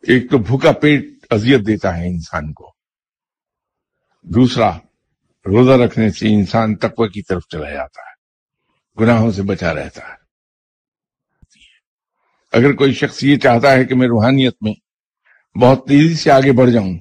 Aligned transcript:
ایک 0.00 0.30
تو 0.30 0.38
بھوکا 0.38 0.72
پیٹ 0.72 1.04
اذیت 1.30 1.66
دیتا 1.66 1.96
ہے 1.96 2.08
انسان 2.08 2.52
کو۔ 2.52 2.72
دوسرا، 4.22 4.76
روزہ 5.46 5.72
رکھنے 5.72 6.10
سے 6.10 6.28
انسان 6.28 6.76
تقوی 6.76 7.08
کی 7.08 7.22
طرف 7.22 7.42
چلا 7.48 7.70
جاتا 7.70 8.02
ہے، 8.02 8.14
گناہوں 9.00 9.32
سے 9.32 9.42
بچا 9.42 9.74
رہتا 9.74 10.08
ہے۔ 10.08 10.14
اگر 12.52 12.72
کوئی 12.72 12.92
شخص 12.92 13.24
یہ 13.24 13.36
چاہتا 13.38 13.72
ہے 13.72 13.84
کہ 13.84 13.94
میں 13.94 14.06
روحانیت 14.06 14.56
میں 14.60 14.74
بہت 15.58 15.88
تیزی 15.88 16.14
سے 16.14 16.30
آگے 16.30 16.52
بڑھ 16.52 16.70
جاؤں، 16.70 16.98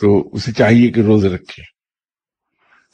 تو 0.00 0.34
اسے 0.34 0.52
چاہیے 0.52 0.90
کہ 0.90 1.00
روزے 1.00 1.28
رکھے۔ 1.28 1.62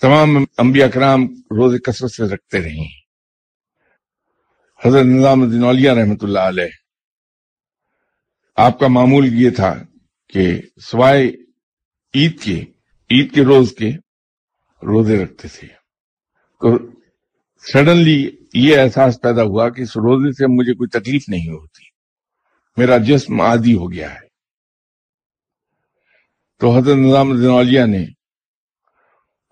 تمام 0.00 0.44
انبیاء 0.58 0.86
کرام 0.86 1.24
روزے 1.24 1.78
کثرت 1.78 2.10
سے 2.10 2.22
رکھتے 2.22 2.60
رہے 2.60 3.04
حضرت 4.84 5.04
نظام 5.04 5.42
الدین 5.42 5.64
اولیاء 5.64 5.94
رحمت 5.94 6.24
اللہ 6.24 6.38
علیہ 6.38 6.83
آپ 8.56 8.78
کا 8.78 8.88
معمول 8.88 9.28
یہ 9.32 9.50
تھا 9.50 9.74
کہ 10.28 10.62
سوائے 10.82 11.28
عید 12.14 12.42
کے 12.42 12.60
عید 13.10 13.34
کے 13.34 13.44
روز 13.44 13.74
کے 13.78 13.90
روزے 14.82 15.24
رکھتے 15.24 15.48
تھے۔ 15.48 15.68
تو 16.60 16.78
سڈنلی 17.72 18.30
یہ 18.54 18.78
احساس 18.78 19.20
پیدا 19.22 19.42
ہوا 19.42 19.68
کہ 19.68 19.82
اس 19.82 19.96
روزے 19.96 20.32
سے 20.32 20.46
مجھے 20.46 20.74
کوئی 20.74 21.00
تکلیف 21.00 21.24
نہیں 21.28 21.48
ہوتی۔ 21.48 21.84
میرا 22.76 22.98
جسم 22.98 23.40
عادی 23.40 23.74
ہو 23.74 23.92
گیا 23.92 24.14
ہے۔ 24.14 24.20
تو 26.58 26.78
حضرت 26.78 26.96
نظام 26.96 27.30
الدین 27.30 27.50
اولیاء 27.50 27.86
نے 27.86 28.06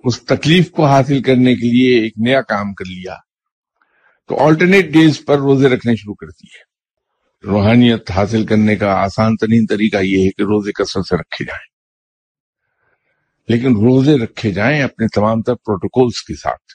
اس 0.04 0.22
تکلیف 0.22 0.70
کو 0.70 0.86
حاصل 0.86 1.22
کرنے 1.22 1.54
کے 1.54 1.72
لیے 1.72 2.02
ایک 2.02 2.12
نیا 2.16 2.42
کام 2.42 2.74
کر 2.74 2.84
لیا۔ 2.84 3.16
تو 4.28 4.46
آلٹرنیٹ 4.46 4.84
ڈیز 4.84 5.24
پر 5.24 5.38
روزے 5.38 5.68
رکھنے 5.68 5.96
شروع 5.96 6.14
کر 6.14 6.26
دیے۔ 6.26 6.71
روحانیت 7.44 8.10
حاصل 8.10 8.46
کرنے 8.46 8.76
کا 8.76 8.92
آسان 8.92 9.36
ترین 9.36 9.66
طریقہ 9.66 9.96
یہ 9.96 10.24
ہے 10.24 10.30
کہ 10.30 10.42
روزے 10.42 10.72
کثرت 10.72 11.06
سے 11.06 11.16
رکھے 11.16 11.44
جائیں۔ 11.44 11.72
لیکن 13.48 13.76
روزے 13.76 14.18
رکھے 14.24 14.52
جائیں 14.52 14.82
اپنے 14.82 15.06
تمام 15.14 15.42
تر 15.42 15.54
پروٹوکولز 15.54 16.22
کے 16.22 16.34
ساتھ۔ 16.34 16.72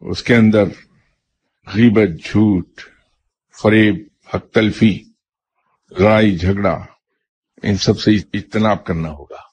اس 0.00 0.22
کے 0.22 0.34
اندر 0.34 0.64
غیبت، 1.74 2.24
جھوٹ، 2.24 2.80
فریب، 3.62 4.08
حق 4.34 4.54
تلفی، 4.54 5.04
لڑائی، 5.98 6.38
جھگڑا، 6.38 6.84
ان 7.62 7.76
سب 7.76 8.00
سے 8.00 8.10
اجتناب 8.10 8.84
کرنا 8.84 9.10
ہوگا۔ 9.10 9.47